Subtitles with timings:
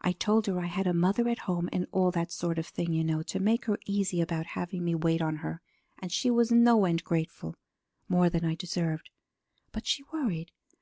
[0.00, 2.94] I told her I had a mother at home and all that sort of thing,
[2.94, 5.60] you know, to make her easy about having me wait on her,
[5.98, 7.56] and she was no end grateful
[8.08, 9.10] more than I deserved.
[9.70, 10.50] But she worried.